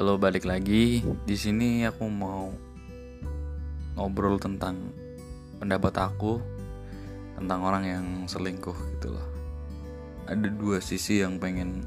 Halo, 0.00 0.16
balik 0.16 0.48
lagi. 0.48 1.04
Di 1.28 1.36
sini 1.36 1.84
aku 1.84 2.08
mau 2.08 2.48
ngobrol 4.00 4.40
tentang 4.40 4.96
pendapat 5.60 5.92
aku 6.00 6.40
tentang 7.36 7.60
orang 7.60 7.84
yang 7.84 8.06
selingkuh 8.24 8.72
gitu 8.96 9.12
loh. 9.12 9.28
Ada 10.24 10.48
dua 10.56 10.80
sisi 10.80 11.20
yang 11.20 11.36
pengen 11.36 11.84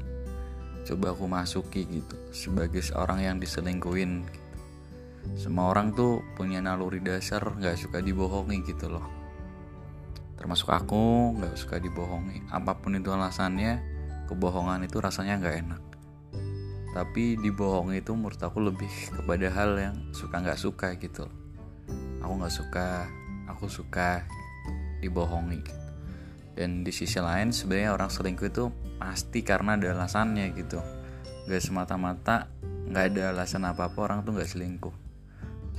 coba 0.86 1.10
aku 1.10 1.26
masuki 1.26 1.90
gitu 1.90 2.14
sebagai 2.30 2.86
seorang 2.86 3.18
yang 3.18 3.42
diselingkuhin. 3.42 4.22
Gitu. 4.30 4.46
Semua 5.50 5.74
orang 5.74 5.90
tuh 5.90 6.22
punya 6.38 6.62
naluri 6.62 7.02
dasar 7.02 7.42
nggak 7.42 7.74
suka 7.74 7.98
dibohongi 7.98 8.62
gitu 8.62 8.94
loh. 8.94 9.10
Termasuk 10.38 10.70
aku 10.70 11.34
nggak 11.34 11.58
suka 11.58 11.82
dibohongi. 11.82 12.46
Apa 12.54 12.78
pun 12.78 12.94
itu 12.94 13.10
alasannya, 13.10 13.82
kebohongan 14.30 14.86
itu 14.86 15.02
rasanya 15.02 15.42
nggak 15.42 15.58
enak 15.66 15.93
tapi 16.94 17.34
dibohongi 17.34 17.98
itu 17.98 18.14
menurut 18.14 18.38
aku 18.38 18.62
lebih 18.62 18.88
kepada 19.10 19.50
hal 19.50 19.74
yang 19.74 19.96
suka 20.14 20.38
nggak 20.38 20.60
suka 20.62 20.94
gitu. 21.02 21.26
Aku 22.22 22.38
nggak 22.38 22.54
suka 22.54 23.10
aku 23.50 23.66
suka 23.66 24.22
dibohongi 25.02 25.58
gitu. 25.60 25.82
dan 26.54 26.86
di 26.86 26.94
sisi 26.94 27.18
lain 27.18 27.50
sebenarnya 27.50 27.98
orang 27.98 28.14
selingkuh 28.14 28.46
itu 28.46 28.70
pasti 29.02 29.42
karena 29.42 29.74
ada 29.74 29.90
alasannya 29.90 30.54
gitu. 30.54 30.78
Nggak 31.50 31.60
semata-mata 31.66 32.46
nggak 32.62 33.04
ada 33.10 33.22
alasan 33.34 33.66
apa 33.66 33.90
apa 33.90 33.98
orang 33.98 34.22
tuh 34.22 34.38
nggak 34.38 34.48
selingkuh. 34.48 34.94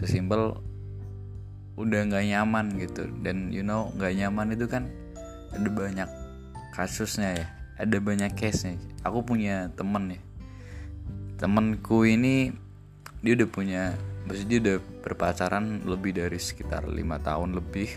Sesimpel 0.03 0.59
udah 1.79 2.01
nggak 2.11 2.27
nyaman 2.27 2.75
gitu. 2.75 3.07
Dan 3.23 3.55
you 3.55 3.63
know 3.63 3.87
nggak 3.95 4.19
nyaman 4.19 4.51
itu 4.51 4.67
kan 4.67 4.91
ada 5.55 5.69
banyak 5.71 6.09
kasusnya 6.75 7.31
ya 7.39 7.47
ada 7.79 7.97
banyak 8.03 8.35
case 8.35 8.67
nya 8.67 8.75
aku 9.07 9.23
punya 9.23 9.71
temen 9.79 10.19
ya 10.19 10.24
temenku 11.35 12.07
ini 12.07 12.47
dia 13.19 13.33
udah 13.35 13.49
punya 13.51 13.83
maksudnya 14.23 14.49
dia 14.49 14.59
udah 14.63 14.77
berpacaran 15.03 15.83
lebih 15.83 16.15
dari 16.15 16.39
sekitar 16.39 16.87
lima 16.87 17.19
tahun 17.19 17.59
lebih. 17.59 17.89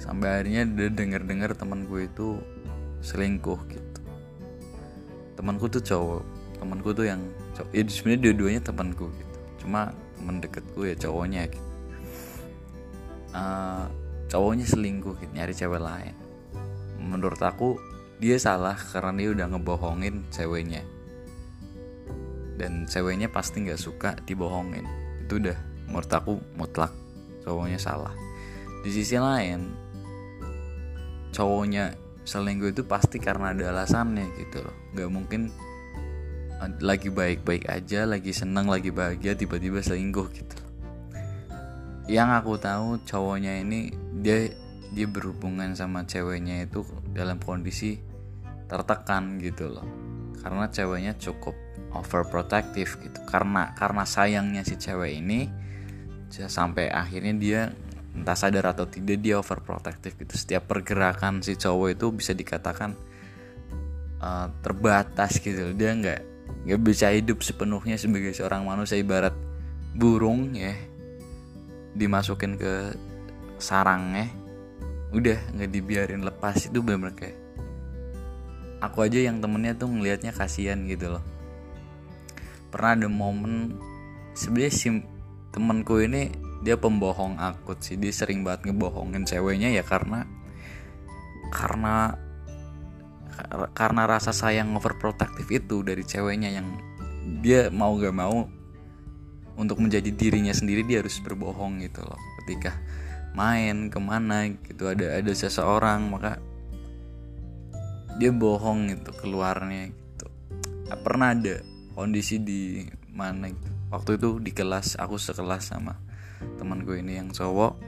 Sampai 0.00 0.40
akhirnya 0.40 0.66
dia 0.66 0.88
denger 0.90 1.22
dengar 1.22 1.50
temanku 1.54 2.02
itu 2.02 2.40
selingkuh 3.04 3.60
gitu. 3.68 4.00
Temanku 5.36 5.68
tuh 5.68 5.84
cowok 5.84 6.22
temanku 6.58 6.96
tuh 6.96 7.04
yang 7.04 7.20
cowok. 7.52 7.70
Ya 7.76 7.82
sebenarnya 7.84 8.20
dua-duanya 8.30 8.60
temanku 8.64 9.06
gitu. 9.12 9.36
Cuma 9.64 9.92
temen 10.16 10.40
deketku 10.40 10.80
ya 10.88 10.96
cowoknya 10.96 11.52
gitu. 11.52 11.70
Uh, 13.34 13.86
cowoknya 14.30 14.66
selingkuh 14.66 15.14
gitu 15.20 15.30
nyari 15.36 15.52
cewek 15.52 15.82
lain. 15.82 16.16
Menurut 16.96 17.38
aku 17.44 17.76
dia 18.16 18.40
salah 18.40 18.78
karena 18.78 19.12
dia 19.20 19.28
udah 19.36 19.46
ngebohongin 19.52 20.24
ceweknya 20.32 20.80
dan 22.54 22.86
ceweknya 22.86 23.30
pasti 23.30 23.62
nggak 23.66 23.80
suka 23.80 24.10
dibohongin. 24.22 24.86
Itu 25.26 25.42
udah 25.42 25.58
menurut 25.90 26.10
aku 26.10 26.38
mutlak. 26.54 26.92
Cowoknya 27.44 27.76
salah. 27.76 28.14
Di 28.84 28.90
sisi 28.92 29.16
lain 29.20 29.84
cowoknya 31.34 31.98
selingkuh 32.24 32.70
itu 32.70 32.82
pasti 32.86 33.18
karena 33.18 33.52
ada 33.52 33.74
alasannya 33.74 34.32
gitu 34.38 34.64
loh. 34.64 34.76
Nggak 34.94 35.10
mungkin 35.12 35.42
lagi 36.80 37.12
baik-baik 37.12 37.68
aja 37.68 38.08
lagi 38.08 38.32
seneng 38.32 38.70
lagi 38.70 38.88
bahagia 38.88 39.36
tiba-tiba 39.36 39.84
selingkuh 39.84 40.28
gitu. 40.32 40.56
Yang 42.08 42.28
aku 42.40 42.52
tahu 42.60 42.88
cowoknya 43.04 43.60
ini 43.60 43.92
dia 44.20 44.48
dia 44.94 45.06
berhubungan 45.10 45.74
sama 45.74 46.06
ceweknya 46.06 46.64
itu 46.64 46.86
dalam 47.12 47.42
kondisi 47.42 47.98
tertekan 48.70 49.36
gitu 49.42 49.68
loh. 49.68 49.84
Karena 50.40 50.68
ceweknya 50.68 51.12
cukup 51.16 51.56
overprotective 51.94 52.98
gitu. 53.00 53.20
Karena 53.24 53.72
karena 53.78 54.04
sayangnya 54.04 54.66
si 54.66 54.74
cewek 54.74 55.22
ini 55.22 55.46
sampai 56.34 56.90
akhirnya 56.90 57.34
dia 57.38 57.60
entah 58.14 58.34
sadar 58.34 58.74
atau 58.74 58.86
tidak 58.86 59.22
dia 59.22 59.38
overprotective 59.38 60.18
gitu. 60.18 60.34
Setiap 60.34 60.66
pergerakan 60.66 61.40
si 61.42 61.54
cowok 61.54 61.88
itu 61.94 62.06
bisa 62.10 62.34
dikatakan 62.34 62.94
uh, 64.18 64.50
terbatas 64.62 65.38
gitu 65.38 65.74
dia 65.74 65.94
nggak 65.94 66.20
nggak 66.66 66.80
bisa 66.82 67.10
hidup 67.14 67.42
sepenuhnya 67.42 67.94
sebagai 67.98 68.34
seorang 68.34 68.66
manusia 68.66 68.98
ibarat 68.98 69.34
burung 69.94 70.54
ya 70.58 70.74
dimasukin 71.94 72.58
ke 72.58 72.98
sarangnya 73.62 74.26
udah 75.14 75.38
nggak 75.54 75.70
dibiarin 75.70 76.26
lepas. 76.26 76.66
Itu 76.66 76.82
bener-bener 76.82 77.14
kayak 77.14 77.38
aku 78.82 79.06
aja 79.06 79.22
yang 79.22 79.38
temennya 79.38 79.78
tuh 79.78 79.88
ngelihatnya 79.88 80.34
kasihan 80.34 80.82
gitu 80.84 81.14
loh 81.14 81.33
pernah 82.74 82.98
ada 82.98 83.06
momen 83.06 83.78
sebenarnya 84.34 84.74
si 84.74 84.88
temanku 85.54 86.02
ini 86.02 86.34
dia 86.66 86.74
pembohong 86.74 87.38
akut 87.38 87.78
sih. 87.78 87.94
Dia 87.94 88.10
sering 88.10 88.42
banget 88.42 88.66
ngebohongin 88.66 89.22
ceweknya 89.22 89.70
ya 89.70 89.86
karena 89.86 90.26
karena 91.54 92.18
karena 93.78 94.02
rasa 94.10 94.34
sayang 94.34 94.74
overprotective 94.74 95.46
itu 95.54 95.86
dari 95.86 96.02
ceweknya 96.02 96.50
yang 96.50 96.66
dia 97.38 97.70
mau 97.70 97.94
gak 97.94 98.14
mau 98.14 98.50
untuk 99.54 99.78
menjadi 99.78 100.10
dirinya 100.10 100.50
sendiri 100.50 100.82
dia 100.82 100.98
harus 100.98 101.22
berbohong 101.22 101.78
gitu 101.86 102.02
loh. 102.02 102.18
Ketika 102.42 102.74
main 103.38 103.86
ke 103.86 104.02
mana 104.02 104.50
gitu 104.50 104.90
ada 104.90 105.14
ada 105.14 105.30
seseorang 105.30 106.10
maka 106.10 106.42
dia 108.18 108.34
bohong 108.34 108.90
gitu 108.90 109.14
keluarnya 109.14 109.94
gitu. 109.94 110.26
Pernah 110.90 111.38
ada 111.38 111.73
kondisi 111.94 112.42
di 112.42 112.84
mana 113.14 113.48
waktu 113.88 114.18
itu 114.18 114.42
di 114.42 114.50
kelas 114.50 114.98
aku 114.98 115.16
sekelas 115.16 115.70
sama 115.70 115.96
teman 116.58 116.82
gue 116.82 117.00
ini 117.00 117.16
yang 117.22 117.30
cowok. 117.30 117.78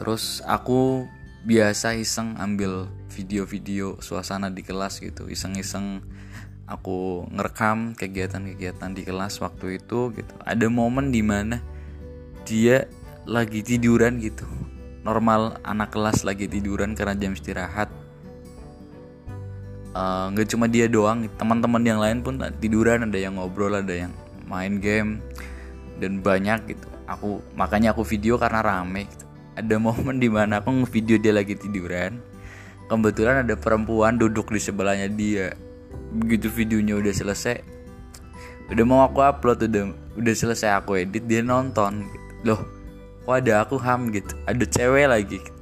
Terus 0.00 0.40
aku 0.48 1.04
biasa 1.44 1.96
iseng 1.96 2.36
ambil 2.36 2.88
video-video 3.12 4.00
suasana 4.00 4.48
di 4.48 4.64
kelas 4.64 5.00
gitu. 5.00 5.28
Iseng-iseng 5.28 6.04
aku 6.70 7.26
ngerekam 7.34 7.98
kegiatan-kegiatan 7.98 8.94
di 8.94 9.02
kelas 9.04 9.40
waktu 9.44 9.82
itu 9.82 10.14
gitu. 10.14 10.34
Ada 10.44 10.70
momen 10.70 11.10
di 11.10 11.20
mana 11.20 11.60
dia 12.46 12.88
lagi 13.28 13.60
tiduran 13.60 14.20
gitu. 14.22 14.48
Normal 15.04 15.60
anak 15.64 15.96
kelas 15.96 16.24
lagi 16.24 16.48
tiduran 16.48 16.92
karena 16.92 17.16
jam 17.16 17.32
istirahat 17.32 17.88
nggak 20.32 20.46
uh, 20.46 20.50
cuma 20.56 20.66
dia 20.70 20.86
doang 20.88 21.28
teman-teman 21.36 21.82
yang 21.84 22.00
lain 22.00 22.18
pun 22.24 22.40
tiduran 22.60 23.04
ada 23.04 23.18
yang 23.18 23.36
ngobrol 23.36 23.74
ada 23.74 23.92
yang 23.92 24.12
main 24.48 24.80
game 24.80 25.20
dan 26.00 26.24
banyak 26.24 26.74
gitu 26.74 26.86
aku 27.04 27.42
makanya 27.58 27.92
aku 27.92 28.06
video 28.06 28.38
karena 28.38 28.62
rame 28.62 29.10
gitu. 29.10 29.24
ada 29.58 29.74
momen 29.76 30.16
di 30.22 30.30
mana 30.30 30.62
aku 30.62 30.72
ngevideo 30.72 31.18
dia 31.18 31.34
lagi 31.34 31.58
tiduran 31.58 32.22
kebetulan 32.86 33.46
ada 33.46 33.54
perempuan 33.54 34.18
duduk 34.18 34.50
di 34.50 34.58
sebelahnya 34.62 35.10
dia 35.10 35.54
begitu 36.10 36.50
videonya 36.50 36.98
udah 36.98 37.14
selesai 37.14 37.62
udah 38.70 38.84
mau 38.86 39.02
aku 39.02 39.22
upload 39.22 39.66
udah 39.66 39.94
udah 40.18 40.34
selesai 40.34 40.78
aku 40.78 41.02
edit 41.02 41.26
dia 41.26 41.42
nonton 41.42 42.06
gitu. 42.06 42.54
loh 42.54 42.60
kok 43.26 43.36
ada 43.42 43.62
aku 43.66 43.76
ham 43.78 44.10
gitu 44.14 44.34
ada 44.46 44.64
cewek 44.64 45.06
lagi 45.10 45.38
gitu. 45.42 45.52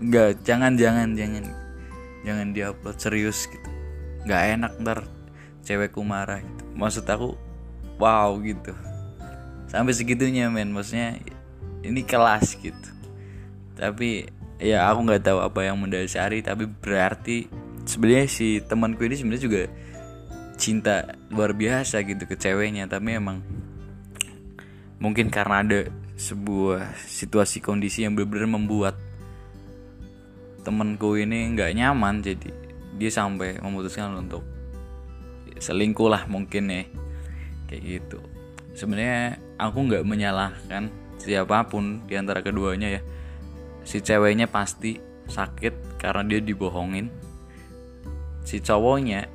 nggak 0.00 0.42
jangan 0.44 0.76
jangan 0.76 1.12
jangan 1.16 1.44
jangan 2.24 2.46
diupload 2.56 2.96
serius 2.98 3.46
gitu 3.48 3.75
nggak 4.26 4.42
enak 4.58 4.72
ntar 4.82 4.98
cewekku 5.62 6.02
marah 6.02 6.42
gitu. 6.42 6.62
Maksud 6.74 7.06
aku 7.06 7.38
wow 8.02 8.34
gitu. 8.42 8.74
Sampai 9.70 9.94
segitunya 9.94 10.50
men. 10.50 10.74
Maksudnya 10.74 11.22
ini 11.86 12.02
kelas 12.02 12.58
gitu. 12.58 12.90
Tapi 13.78 14.26
ya 14.58 14.90
aku 14.90 15.06
nggak 15.06 15.22
tahu 15.22 15.38
apa 15.38 15.68
yang 15.68 15.78
mendasari 15.78 16.40
tapi 16.42 16.66
berarti 16.66 17.46
sebenarnya 17.86 18.26
si 18.26 18.58
temanku 18.64 19.04
ini 19.06 19.14
sebenarnya 19.14 19.44
juga 19.44 19.62
cinta 20.56 21.04
luar 21.30 21.54
biasa 21.54 22.02
gitu 22.02 22.26
ke 22.26 22.34
ceweknya. 22.34 22.90
Tapi 22.90 23.14
emang 23.14 23.46
mungkin 24.98 25.30
karena 25.30 25.62
ada 25.62 25.80
sebuah 26.16 26.96
situasi 27.06 27.60
kondisi 27.60 28.02
yang 28.02 28.16
benar-benar 28.16 28.48
membuat 28.48 28.94
temanku 30.64 31.14
ini 31.14 31.52
nggak 31.54 31.78
nyaman 31.78 32.24
jadi 32.24 32.65
dia 32.96 33.12
sampai 33.12 33.60
memutuskan 33.60 34.16
untuk 34.16 34.42
selingkuh 35.56 36.08
lah 36.10 36.24
mungkin 36.26 36.72
ya. 36.72 36.82
Kayak 37.70 37.82
gitu. 37.84 38.18
Sebenarnya 38.76 39.40
aku 39.56 39.78
nggak 39.88 40.04
menyalahkan 40.04 40.88
siapa 41.20 41.64
pun 41.68 42.04
di 42.04 42.14
antara 42.16 42.40
keduanya 42.40 43.00
ya. 43.00 43.02
Si 43.86 44.02
ceweknya 44.02 44.50
pasti 44.50 44.98
sakit 45.28 46.00
karena 46.00 46.22
dia 46.26 46.40
dibohongin. 46.42 47.08
Si 48.46 48.62
cowoknya 48.62 49.26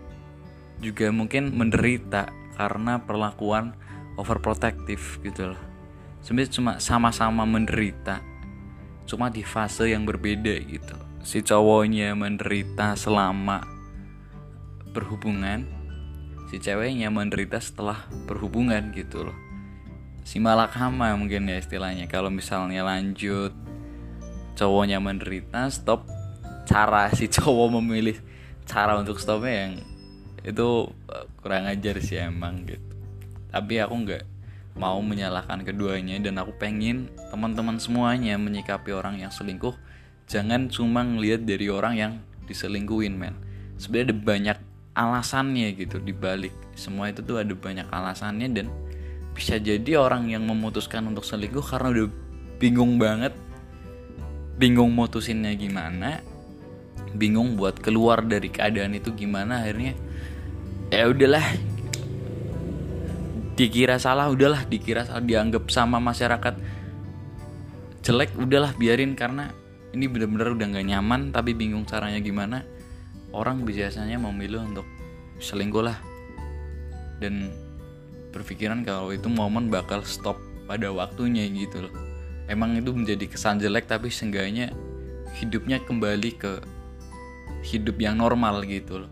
juga 0.81 1.13
mungkin 1.13 1.53
menderita 1.53 2.33
karena 2.57 2.97
perlakuan 3.01 3.77
overprotective 4.17 5.21
gitu 5.21 5.53
loh 5.53 5.61
sebenarnya 6.21 6.51
cuma 6.53 6.71
sama-sama 6.77 7.43
menderita 7.43 8.21
cuma 9.09 9.27
di 9.33 9.41
fase 9.41 9.91
yang 9.91 10.05
berbeda 10.05 10.53
gitu 10.65 10.97
si 11.21 11.45
cowoknya 11.45 12.17
menderita 12.17 12.97
selama 12.97 13.61
berhubungan 14.91 15.63
si 16.51 16.59
ceweknya 16.59 17.07
menderita 17.07 17.63
setelah 17.63 18.03
berhubungan 18.27 18.91
gitu 18.91 19.23
loh. 19.31 19.37
Si 20.27 20.37
malakama 20.43 21.15
mungkin 21.15 21.47
ya 21.47 21.57
istilahnya. 21.57 22.11
Kalau 22.11 22.27
misalnya 22.27 22.83
lanjut 22.83 23.55
cowoknya 24.59 24.99
menderita 24.99 25.71
stop. 25.71 26.03
Cara 26.67 27.07
si 27.15 27.31
cowok 27.31 27.79
memilih 27.79 28.19
cara 28.67 28.99
untuk 28.99 29.15
stopnya 29.17 29.71
yang 29.71 29.73
itu 30.43 30.91
eh, 31.07 31.25
kurang 31.39 31.71
ajar 31.71 31.95
sih 32.03 32.19
emang 32.19 32.67
gitu. 32.67 32.83
Tapi 33.47 33.79
aku 33.79 33.95
nggak 33.95 34.23
mau 34.75 34.99
menyalahkan 34.99 35.63
keduanya 35.63 36.19
dan 36.19 36.39
aku 36.39 36.55
pengen 36.59 37.11
teman-teman 37.31 37.79
semuanya 37.79 38.39
menyikapi 38.39 38.91
orang 38.95 39.19
yang 39.19 39.31
selingkuh 39.31 39.75
jangan 40.31 40.71
cuma 40.71 41.03
ngelihat 41.03 41.43
dari 41.43 41.67
orang 41.67 41.93
yang 41.99 42.13
diselingkuhin 42.47 43.19
men. 43.19 43.35
Sebenarnya 43.75 44.07
ada 44.07 44.15
banyak 44.15 44.57
alasannya 44.95 45.67
gitu 45.75 45.99
dibalik. 45.99 46.55
Semua 46.79 47.11
itu 47.11 47.19
tuh 47.19 47.43
ada 47.43 47.51
banyak 47.51 47.91
alasannya 47.91 48.47
dan 48.55 48.71
bisa 49.35 49.59
jadi 49.59 49.99
orang 49.99 50.31
yang 50.31 50.47
memutuskan 50.47 51.03
untuk 51.11 51.27
selingkuh 51.27 51.63
karena 51.63 51.91
udah 51.91 52.07
bingung 52.63 52.95
banget. 52.95 53.35
Bingung 54.55 54.95
mutusinnya 54.95 55.51
gimana 55.59 56.23
bingung 57.15 57.59
buat 57.59 57.75
keluar 57.79 58.23
dari 58.23 58.47
keadaan 58.47 58.95
itu 58.95 59.11
gimana 59.11 59.63
akhirnya 59.63 59.95
ya 60.91 61.07
udahlah. 61.07 61.43
Dikira 63.55 63.99
salah 63.99 64.31
udahlah. 64.31 64.63
Dikira 64.65 65.05
salah 65.05 65.23
dianggap 65.23 65.69
sama 65.69 65.99
masyarakat 65.99 66.55
jelek 68.01 68.31
udahlah 68.39 68.73
biarin. 68.79 69.13
Karena 69.13 69.51
ini 69.91 70.05
bener-bener 70.07 70.55
udah 70.55 70.67
nggak 70.71 70.87
nyaman 70.87 71.21
tapi 71.35 71.51
bingung 71.51 71.83
caranya 71.83 72.19
gimana. 72.23 72.63
Orang 73.31 73.63
biasanya 73.63 74.19
memilih 74.19 74.63
untuk 74.63 74.87
selingkuh 75.39 75.83
lah. 75.83 75.97
Dan 77.19 77.51
berpikiran 78.31 78.83
kalau 78.87 79.11
itu 79.11 79.27
momen 79.27 79.67
bakal 79.67 80.03
stop 80.07 80.39
pada 80.67 80.91
waktunya 80.91 81.47
gitu 81.51 81.87
loh. 81.87 81.93
Emang 82.47 82.75
itu 82.75 82.91
menjadi 82.91 83.27
kesan 83.27 83.59
jelek 83.59 83.87
tapi 83.87 84.11
seenggaknya 84.11 84.71
hidupnya 85.39 85.79
kembali 85.83 86.31
ke 86.35 86.59
hidup 87.63 87.99
yang 87.99 88.19
normal 88.19 88.63
gitu 88.67 89.07
loh. 89.07 89.11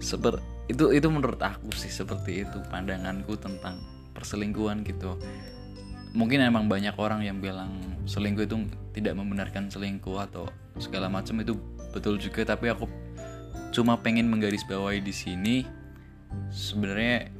Seperti 0.00 0.40
itu 0.70 0.94
itu 0.94 1.08
menurut 1.10 1.40
aku 1.42 1.74
sih 1.74 1.90
seperti 1.90 2.46
itu 2.46 2.58
pandanganku 2.70 3.36
tentang 3.36 3.82
perselingkuhan 4.16 4.86
gitu 4.86 5.18
mungkin 6.12 6.44
emang 6.44 6.68
banyak 6.68 6.92
orang 7.00 7.24
yang 7.24 7.40
bilang 7.40 7.72
selingkuh 8.04 8.44
itu 8.44 8.56
tidak 8.92 9.16
membenarkan 9.16 9.72
selingkuh 9.72 10.20
atau 10.28 10.48
segala 10.76 11.08
macam 11.08 11.40
itu 11.40 11.56
betul 11.92 12.20
juga 12.20 12.44
tapi 12.44 12.68
aku 12.72 12.88
cuma 13.72 13.96
pengen 14.00 14.28
menggarisbawahi 14.28 15.00
di 15.00 15.14
sini 15.14 15.56
sebenarnya 16.52 17.32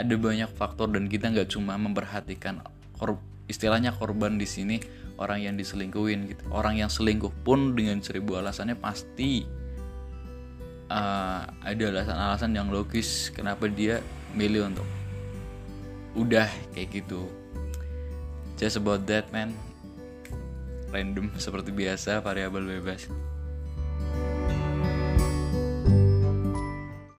ada 0.00 0.14
banyak 0.16 0.50
faktor 0.56 0.88
dan 0.88 1.08
kita 1.08 1.28
nggak 1.28 1.52
cuma 1.52 1.76
memperhatikan 1.76 2.64
kor 2.96 3.20
istilahnya 3.52 3.92
korban 3.92 4.40
di 4.40 4.48
sini 4.48 4.80
orang 5.20 5.44
yang 5.44 5.54
diselingkuhin 5.60 6.32
gitu. 6.32 6.42
Orang 6.48 6.80
yang 6.80 6.88
selingkuh 6.88 7.30
pun 7.44 7.76
dengan 7.76 8.00
seribu 8.00 8.40
alasannya 8.40 8.74
pasti 8.80 9.44
uh, 10.88 11.44
ada 11.62 11.84
alasan-alasan 11.92 12.56
yang 12.56 12.72
logis 12.72 13.28
kenapa 13.30 13.68
dia 13.68 14.00
milih 14.32 14.72
untuk 14.72 14.88
udah 16.12 16.48
kayak 16.76 17.04
gitu 17.04 17.28
just 18.60 18.76
about 18.80 19.04
that 19.08 19.30
man. 19.30 19.54
Random 20.92 21.32
seperti 21.40 21.72
biasa 21.72 22.20
variabel 22.20 22.68
bebas 22.68 23.08